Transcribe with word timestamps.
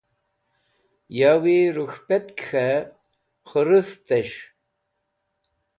Yawi 1.17 1.57
rũk̃hpetk̃hẽ 1.75 2.69
khẽrũdhtẽs̃h. 3.49 4.39